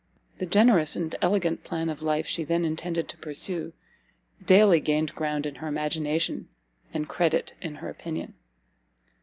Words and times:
The 0.39 0.47
generous 0.47 0.95
and 0.95 1.15
elegant 1.21 1.63
plan 1.63 1.87
of 1.87 2.01
life 2.01 2.25
she 2.25 2.43
then 2.43 2.65
intended 2.65 3.07
to 3.07 3.17
pursue, 3.19 3.71
daily 4.43 4.79
gained 4.79 5.13
ground 5.13 5.45
in 5.45 5.53
her 5.61 5.67
imagination, 5.67 6.47
and 6.91 7.07
credit 7.07 7.53
in 7.61 7.75
her 7.75 7.89
opinion. 7.89 8.33